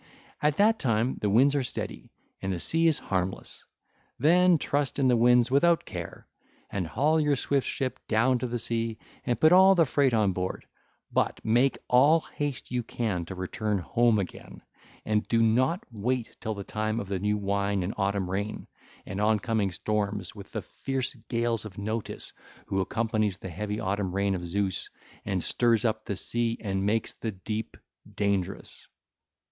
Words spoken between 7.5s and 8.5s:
ship down to